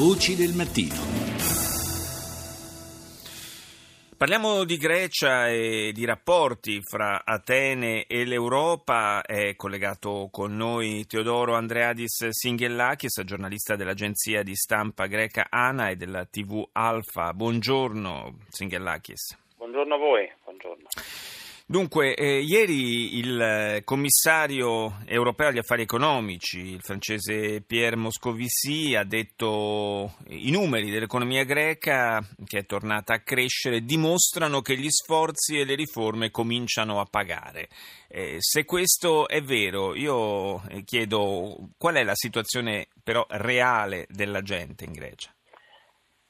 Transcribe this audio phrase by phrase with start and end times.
[0.00, 0.96] Voci del mattino.
[4.16, 9.20] Parliamo di Grecia e di rapporti fra Atene e l'Europa.
[9.20, 16.24] È collegato con noi Teodoro Andreadis Singhellakis, giornalista dell'agenzia di stampa greca ANA e della
[16.24, 17.34] TV Alfa.
[17.34, 19.36] Buongiorno Singhellakis.
[19.58, 20.32] Buongiorno a voi.
[20.44, 20.88] Buongiorno.
[21.70, 29.04] Dunque, eh, ieri il eh, commissario europeo agli affari economici, il francese Pierre Moscovici, ha
[29.04, 35.64] detto i numeri dell'economia greca, che è tornata a crescere, dimostrano che gli sforzi e
[35.64, 37.68] le riforme cominciano a pagare.
[38.08, 44.42] Eh, se questo è vero, io eh, chiedo qual è la situazione però reale della
[44.42, 45.32] gente in Grecia?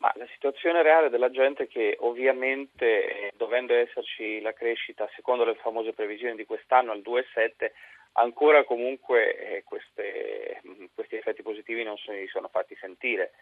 [0.01, 5.45] Ma la situazione reale della gente è che ovviamente eh, dovendo esserci la crescita secondo
[5.45, 7.71] le famose previsioni di quest'anno al 2,7
[8.13, 13.33] ancora comunque eh, queste, mm, questi effetti positivi non si sono fatti sentire,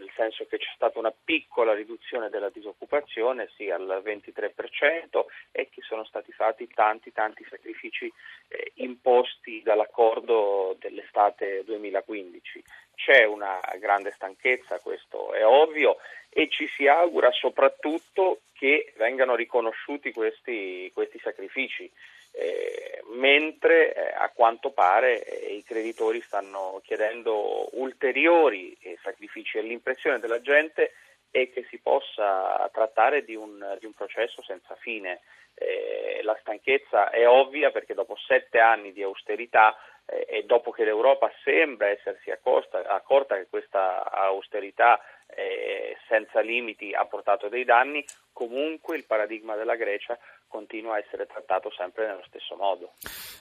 [0.00, 5.82] nel senso che c'è stata una piccola riduzione della disoccupazione, sì al 23%, e che
[5.82, 8.10] sono stati fatti tanti tanti sacrifici
[8.48, 12.64] eh, imposti dall'accordo dell'estate 2015.
[12.94, 15.98] C'è una grande stanchezza, questo è ovvio,
[16.30, 21.90] e ci si augura soprattutto che vengano riconosciuti questi, questi sacrifici.
[22.32, 29.62] Eh, mentre eh, a quanto pare eh, i creditori stanno chiedendo ulteriori eh, sacrifici e
[29.90, 30.92] l'impressione della gente
[31.30, 35.20] è che si possa trattare di un, di un processo senza fine.
[35.54, 40.84] Eh, la stanchezza è ovvia perché dopo sette anni di austerità eh, e dopo che
[40.84, 48.04] l'Europa sembra essersi accorta, accorta che questa austerità eh, senza limiti ha portato dei danni,
[48.32, 50.18] comunque il paradigma della Grecia
[50.50, 52.92] continua a essere trattato sempre nello stesso modo.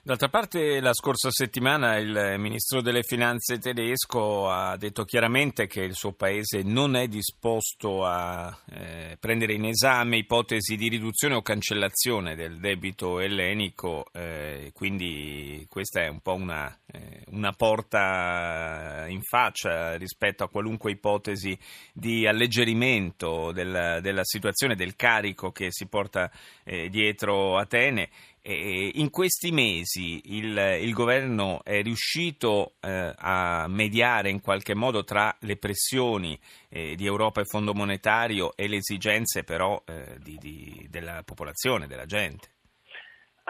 [0.03, 5.95] D'altra parte, la scorsa settimana il ministro delle finanze tedesco ha detto chiaramente che il
[5.95, 12.35] suo paese non è disposto a eh, prendere in esame ipotesi di riduzione o cancellazione
[12.35, 19.95] del debito ellenico, eh, quindi questa è un po' una, eh, una porta in faccia
[19.97, 21.57] rispetto a qualunque ipotesi
[21.93, 26.31] di alleggerimento della, della situazione, del carico che si porta
[26.63, 28.09] eh, dietro Atene.
[28.41, 35.03] E in questi mesi il, il governo è riuscito eh, a mediare in qualche modo
[35.03, 36.39] tra le pressioni
[36.69, 41.85] eh, di Europa e Fondo Monetario e le esigenze però eh, di, di, della popolazione,
[41.85, 42.58] della gente.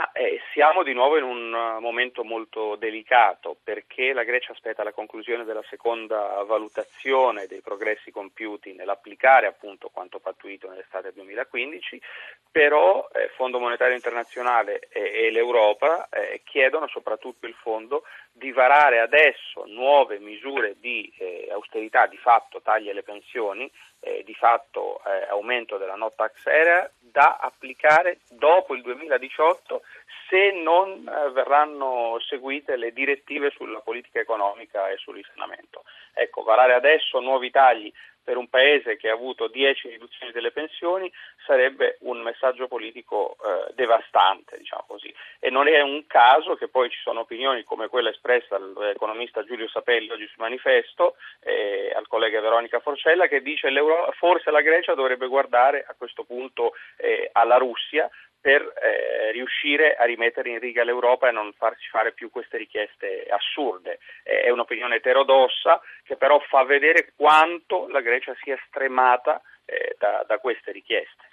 [0.01, 4.81] Ah, eh, siamo di nuovo in un uh, momento molto delicato perché la Grecia aspetta
[4.81, 12.01] la conclusione della seconda valutazione dei progressi compiuti nell'applicare appunto quanto pattuito nell'estate 2015,
[12.49, 18.03] però eh, Fondo Monetario Internazionale e, e l'Europa eh, chiedono soprattutto il Fondo
[18.39, 23.69] di varare adesso nuove misure di eh, austerità, di fatto tagli alle pensioni,
[23.99, 29.81] eh, di fatto eh, aumento della no tax area da applicare dopo il 2018
[30.29, 35.83] se non eh, verranno seguite le direttive sulla politica economica e sul risanamento.
[36.13, 37.91] Ecco, varare adesso nuovi tagli
[38.29, 41.11] per un paese che ha avuto 10 riduzioni delle pensioni
[41.47, 45.11] sarebbe un messaggio politico eh, devastante, diciamo così.
[45.39, 49.67] E non è un caso che poi ci sono opinioni come quella espressa dall'economista Giulio
[49.67, 53.81] Sapelli oggi sul manifesto, eh, al collega Veronica Forcella, che dice che
[54.19, 58.07] forse la Grecia dovrebbe guardare a questo punto eh, alla Russia
[58.41, 63.25] per eh, riuscire a rimettere in riga l'Europa e non farci fare più queste richieste
[63.29, 63.99] assurde.
[64.23, 70.37] È un'opinione eterodossa che però fa vedere quanto la Grecia sia stremata eh, da, da
[70.37, 71.27] queste richieste.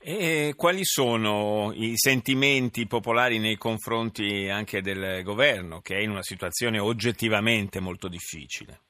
[0.00, 6.22] E quali sono i sentimenti popolari nei confronti anche del governo, che è in una
[6.22, 8.82] situazione oggettivamente molto difficile?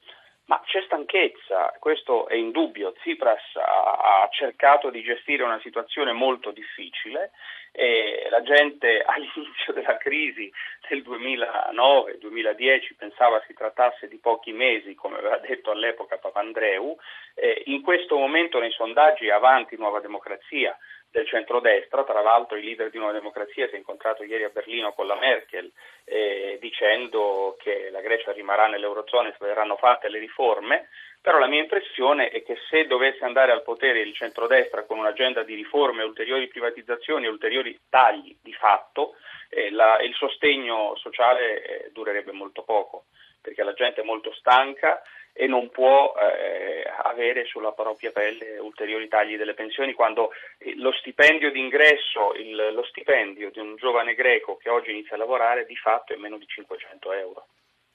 [0.49, 2.93] Ma c'è stanchezza, questo è indubbio.
[2.93, 7.29] Tsipras ha, ha cercato di gestire una situazione molto difficile
[7.71, 10.51] e la gente all'inizio della crisi
[10.89, 16.97] del 2009-2010 pensava si trattasse di pochi mesi, come aveva detto all'epoca Papandreou.
[17.35, 20.75] Eh, in questo momento nei sondaggi avanti Nuova Democrazia
[21.11, 24.93] del centrodestra, tra l'altro il leader di Nuova Democrazia si è incontrato ieri a Berlino
[24.93, 25.71] con la Merkel
[26.05, 30.89] eh, dicendo che la Grecia rimarrà nell'Eurozona e verranno fatte le riforme,
[31.21, 35.43] però la mia impressione è che se dovesse andare al potere il centrodestra con un'agenda
[35.43, 39.15] di riforme, ulteriori privatizzazioni e ulteriori tagli di fatto,
[39.49, 43.05] eh, la, il sostegno sociale eh, durerebbe molto poco,
[43.41, 45.01] perché la gente è molto stanca
[45.41, 50.91] e non può eh, avere sulla propria pelle ulteriori tagli delle pensioni quando eh, lo
[50.91, 55.77] stipendio d'ingresso, il, lo stipendio di un giovane greco che oggi inizia a lavorare di
[55.77, 57.45] fatto è meno di 500 euro.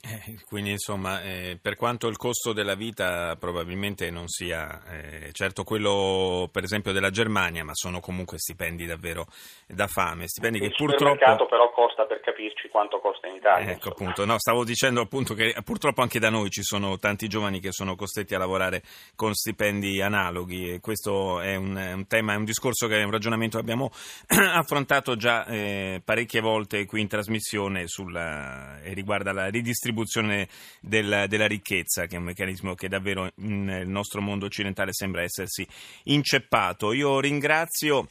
[0.06, 5.64] Eh, quindi insomma, eh, per quanto il costo della vita probabilmente non sia eh, certo
[5.64, 9.26] quello per esempio della Germania, ma sono comunque stipendi davvero
[9.66, 11.46] da fame, stipendi il che purtroppo...
[11.46, 13.70] però costa per capirci quanto costa in Italia.
[13.70, 17.58] Ecco appunto, no, stavo dicendo appunto che purtroppo anche da noi ci sono tanti giovani
[17.58, 18.82] che sono costretti a lavorare
[19.16, 23.10] con stipendi analoghi e questo è un, un tema, è un discorso che è un
[23.10, 23.90] ragionamento che abbiamo
[24.28, 30.48] affrontato già eh, parecchie volte qui in trasmissione sulla, e riguarda la ridistribuzione distribuzione
[30.80, 35.66] del, della ricchezza, che è un meccanismo che davvero nel nostro mondo occidentale sembra essersi
[36.04, 36.92] inceppato.
[36.92, 38.08] Io ringrazio.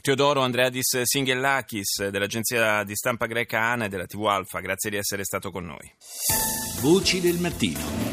[0.00, 5.24] Teodoro Andreadis Singellakis dell'agenzia di stampa greca ANA e della TV Alfa, grazie di essere
[5.24, 5.92] stato con noi.
[6.80, 8.12] Voci del mattino.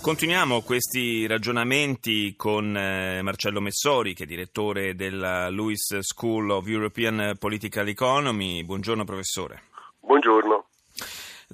[0.00, 7.34] Continuiamo questi ragionamenti con eh, Marcello Messori, che è direttore della Lewis School of European
[7.38, 8.62] Political Economy.
[8.62, 9.64] Buongiorno professore.
[10.00, 10.69] Buongiorno.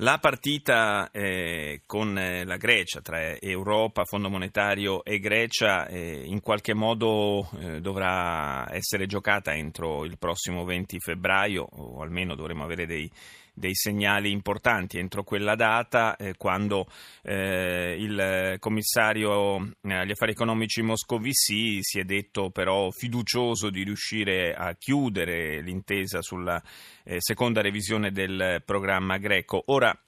[0.01, 6.43] La partita eh, con eh, la Grecia, tra Europa, Fondo Monetario e Grecia, eh, in
[6.43, 12.85] qualche modo eh, dovrà essere giocata entro il prossimo 20 febbraio, o almeno dovremo avere
[12.85, 13.11] dei
[13.57, 16.87] dei segnali importanti entro quella data, eh, quando
[17.23, 24.55] eh, il commissario eh, agli affari economici Moscovici si è detto però fiducioso di riuscire
[24.55, 26.63] a chiudere l'intesa sulla
[27.03, 29.63] eh, seconda revisione del programma greco.
[29.67, 29.99] Ora,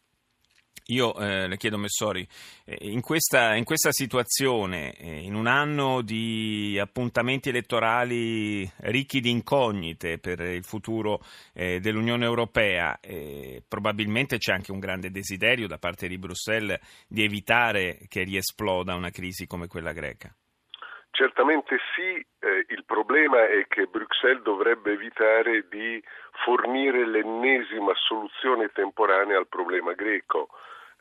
[0.91, 2.27] io eh, le chiedo, Messori,
[2.65, 9.31] eh, in, questa, in, questa, situazione, eh, in un anno di appuntamenti elettorali ricchi di
[9.31, 11.21] incognite per il futuro
[11.53, 17.23] eh, dell'Unione Europea, eh, probabilmente c'è anche un grande desiderio da parte di Bruxelles di
[17.23, 20.35] evitare che riesploda una crisi come quella greca.
[21.11, 26.03] Certamente sì, eh, il problema è che Bruxelles dovrebbe evitare di
[26.45, 30.49] fornire l'ennesima soluzione temporanea al problema greco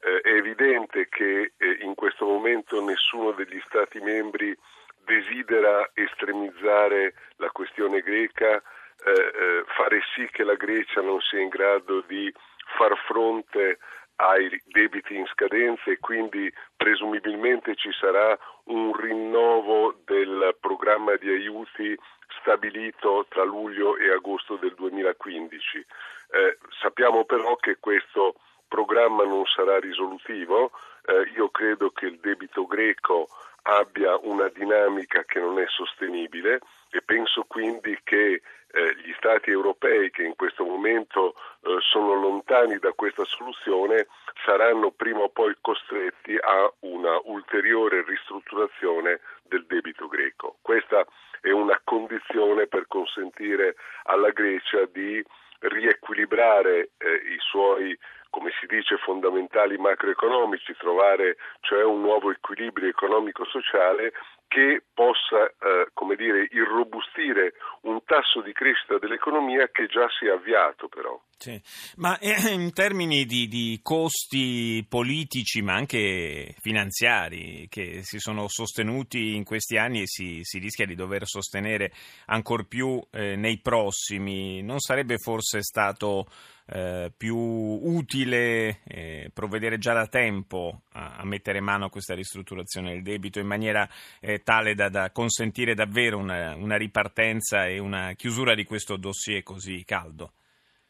[0.02, 4.58] eh, è evidente che eh, in questo momento nessuno degli Stati membri
[5.06, 11.50] desidera estremizzare la questione greca, eh, eh, fare sì che la Grecia non sia in
[11.50, 12.32] grado di
[12.78, 13.80] far fronte
[14.18, 21.98] ai debiti in scadenza e quindi presumibilmente ci sarà un rinnovo del programma di aiuti
[22.40, 25.78] stabilito tra luglio e agosto del 2015.
[25.78, 28.36] Eh, sappiamo però che questo
[28.68, 30.72] programma non sarà risolutivo,
[31.06, 33.28] eh, io credo che il debito greco
[33.64, 36.60] abbia una dinamica che non è sostenibile
[36.90, 42.78] e penso quindi che eh, gli Stati europei che in questo momento eh, sono lontani
[42.78, 44.08] da questa soluzione
[44.46, 50.58] saranno prima o poi costretti a una ulteriore ristrutturazione del debito greco.
[50.62, 51.06] Questa
[51.42, 55.24] è una condizione per consentire alla Grecia di
[55.60, 57.98] riequilibrare eh, i suoi
[58.30, 64.14] come si dice, fondamentali macroeconomici, trovare cioè un nuovo equilibrio economico-sociale
[64.48, 70.30] che possa, eh, come dire, irrobustire un tasso di crescita dell'economia che già si è
[70.30, 71.22] avviato però.
[71.38, 71.62] Sì.
[71.98, 79.36] Ma eh, in termini di, di, costi politici ma anche finanziari che si sono sostenuti
[79.36, 81.92] in questi anni e si, si rischia di dover sostenere
[82.28, 86.26] ancor più eh, nei prossimi, non sarebbe forse stato
[86.70, 92.92] eh, più utile eh, provvedere già da tempo a, a, mettere mano a questa ristrutturazione
[92.92, 93.88] del debito in maniera
[94.20, 99.44] eh, tale da, da, consentire davvero una, una ripartenza e una chiusura di questo dossier
[99.44, 100.32] così caldo?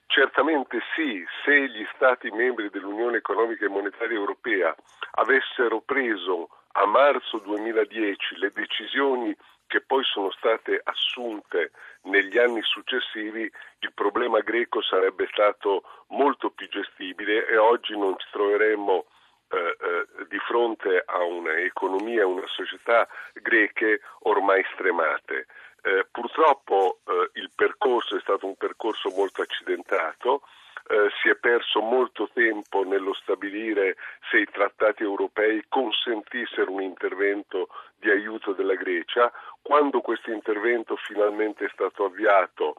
[0.08, 4.76] Certamente sì, se gli Stati membri dell'Unione Economica e Monetaria Europea
[5.12, 6.50] avessero preso
[6.80, 11.72] a marzo 2010 le decisioni che poi sono state assunte
[12.04, 18.28] negli anni successivi, il problema greco sarebbe stato molto più gestibile e oggi non ci
[18.32, 19.06] troveremmo
[19.50, 25.48] eh, eh, di fronte a un'economia e una società greche ormai stremate.
[25.82, 30.44] Eh, purtroppo eh, il percorso è stato un percorso molto accidentato,
[30.90, 33.98] eh, si è perso molto tempo nello stabilire
[34.30, 37.68] se i trattati europei consentissero un intervento
[38.00, 39.32] di aiuto della Grecia.
[39.62, 42.76] Quando questo intervento finalmente è stato avviato,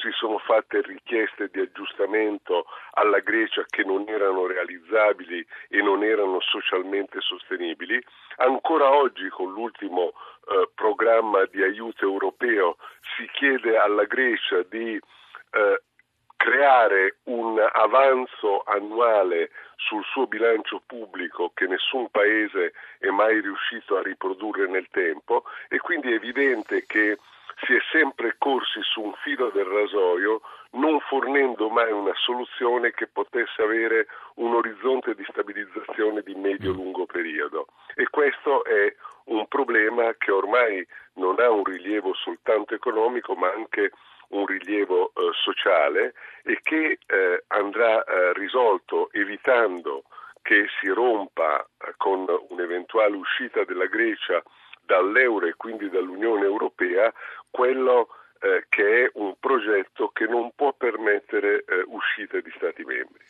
[0.00, 6.40] si sono fatte richieste di aggiustamento alla Grecia che non erano realizzabili e non erano
[6.40, 8.02] socialmente sostenibili.
[8.36, 10.12] Ancora oggi, con l'ultimo
[10.48, 12.76] eh, programma di aiuto europeo,
[13.16, 14.98] si chiede alla Grecia di
[15.52, 15.82] eh,
[16.42, 24.02] creare un avanzo annuale sul suo bilancio pubblico che nessun paese è mai riuscito a
[24.02, 27.18] riprodurre nel tempo e quindi è evidente che
[27.64, 30.40] si è sempre corsi su un filo del rasoio
[30.72, 37.66] non fornendo mai una soluzione che potesse avere un orizzonte di stabilizzazione di medio-lungo periodo.
[37.94, 38.92] E questo è
[39.26, 40.84] un problema che ormai
[41.14, 43.92] non ha un rilievo soltanto economico ma anche
[44.32, 50.04] un rilievo eh, sociale e che eh, andrà eh, risolto evitando
[50.42, 54.42] che si rompa eh, con un'eventuale uscita della Grecia
[54.84, 57.12] dall'euro e quindi dall'Unione Europea
[57.50, 58.08] quello
[58.40, 63.24] eh, che è un progetto che non può permettere eh, uscite di Stati membri.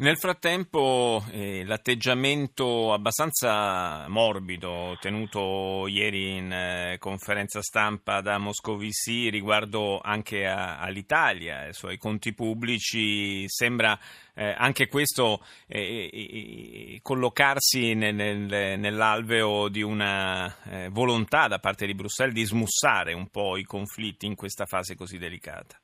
[0.00, 9.98] Nel frattempo eh, l'atteggiamento abbastanza morbido tenuto ieri in eh, conferenza stampa da Moscovici riguardo
[9.98, 13.98] anche a, all'Italia, ai suoi conti pubblici, sembra
[14.34, 20.54] eh, anche questo eh, collocarsi nel, nel, nell'alveo di una
[20.90, 25.18] volontà da parte di Bruxelles di smussare un po' i conflitti in questa fase così
[25.18, 25.76] delicata.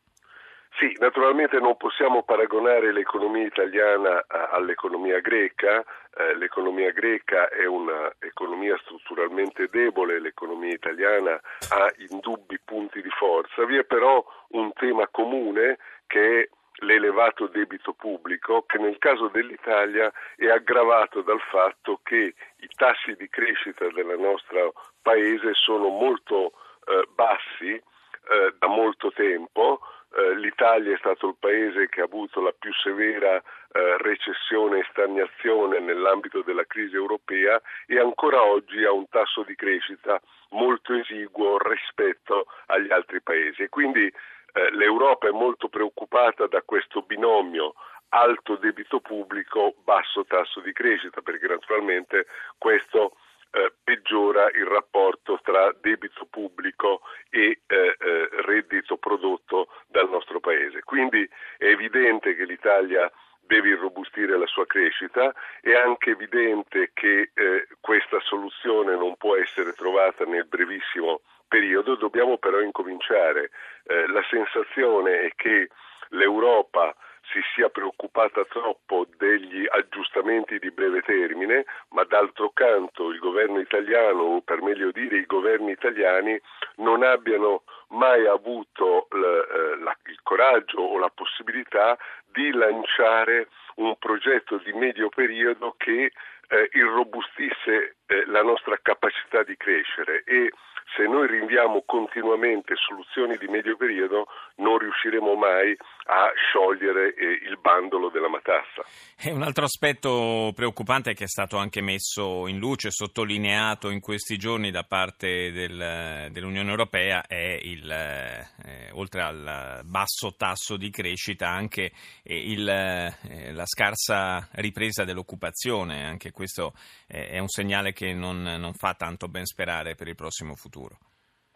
[0.76, 5.84] Sì, naturalmente non possiamo paragonare l'economia italiana all'economia greca,
[6.16, 11.40] eh, l'economia greca è un'economia strutturalmente debole, l'economia italiana
[11.70, 15.78] ha indubbi punti di forza, vi è però un tema comune
[16.08, 22.68] che è l'elevato debito pubblico che nel caso dell'Italia è aggravato dal fatto che i
[22.74, 26.52] tassi di crescita del nostro paese sono molto
[26.86, 30.03] eh, bassi eh, da molto tempo, eh,
[30.36, 35.80] l'Italia è stato il paese che ha avuto la più severa eh, recessione e stagnazione
[35.80, 42.46] nell'ambito della crisi europea e ancora oggi ha un tasso di crescita molto esiguo rispetto
[42.66, 43.68] agli altri paesi.
[43.68, 47.74] Quindi eh, l'Europa è molto preoccupata da questo binomio
[48.10, 53.16] alto debito pubblico, basso tasso di crescita, perché naturalmente questo
[53.54, 60.82] eh, peggiora il rapporto tra debito pubblico e eh, eh, reddito prodotto dal nostro paese.
[60.82, 63.10] Quindi è evidente che l'Italia
[63.46, 69.72] deve irrobustire la sua crescita, è anche evidente che eh, questa soluzione non può essere
[69.72, 73.50] trovata nel brevissimo periodo, dobbiamo però incominciare.
[73.84, 75.68] Eh, la sensazione è che
[76.08, 76.94] l'Europa
[77.30, 84.22] si sia preoccupata troppo degli aggiustamenti di breve termine, ma d'altro canto il governo italiano,
[84.22, 86.40] o per meglio dire i governi italiani,
[86.76, 91.96] non abbiano mai avuto l, eh, la, il coraggio o la possibilità
[92.32, 96.12] di lanciare un progetto di medio periodo che
[96.48, 100.50] eh, irrobustisse eh, la nostra capacità di crescere e
[100.96, 104.26] se noi rinviamo continuamente soluzioni di medio periodo
[104.56, 105.76] non riusciremo mai
[106.06, 108.84] a sciogliere eh, il bandolo della matassa.
[109.18, 114.36] E un altro aspetto preoccupante che è stato anche messo in luce, sottolineato in questi
[114.36, 121.48] giorni da parte del, dell'Unione Europea è il, eh, oltre al basso tasso di crescita
[121.48, 126.72] anche eh, il, eh, la scarsa ripresa dell'occupazione, anche questo
[127.06, 130.98] è un segnale che non, non fa tanto ben sperare per il prossimo futuro.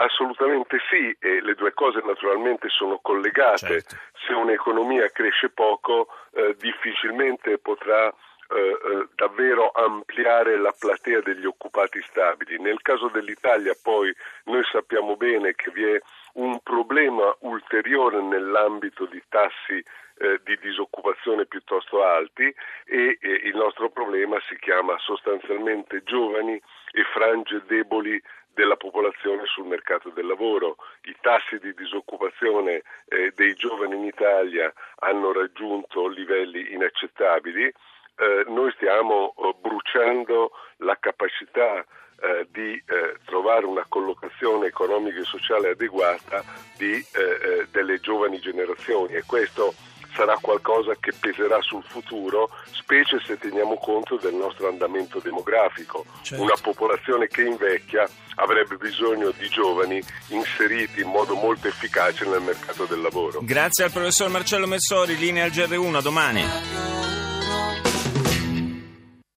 [0.01, 3.83] Assolutamente sì, e le due cose naturalmente sono collegate.
[3.83, 3.97] Certo.
[4.27, 12.01] Se un'economia cresce poco, eh, difficilmente potrà eh, eh, davvero ampliare la platea degli occupati
[12.03, 12.59] stabili.
[12.59, 16.01] Nel caso dell'Italia poi noi sappiamo bene che vi è
[16.35, 19.83] un problema ulteriore nell'ambito di tassi
[20.21, 27.03] eh, di disoccupazione piuttosto alti e eh, il nostro problema si chiama sostanzialmente giovani e
[27.13, 28.21] frange deboli
[28.55, 30.77] della popolazione sul mercato del lavoro.
[31.03, 37.67] I tassi di disoccupazione eh, dei giovani in Italia hanno raggiunto livelli inaccettabili.
[37.67, 41.85] Eh, noi stiamo eh, bruciando la capacità
[42.21, 46.43] eh, di eh, trovare una collocazione economica e sociale adeguata
[46.77, 49.75] di, eh, delle giovani generazioni e questo
[50.19, 56.05] sarà qualcosa che peserà sul futuro, specie se teniamo conto del nostro andamento demografico.
[56.23, 56.43] Certo.
[56.43, 62.85] Una popolazione che invecchia avrebbe bisogno di giovani inseriti in modo molto efficace nel mercato
[62.87, 63.41] del lavoro.
[63.43, 66.98] Grazie al professor Marcello Messori, linea al GR1, domani.